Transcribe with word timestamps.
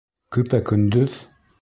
Көпә-көндөҙ? 0.37 1.21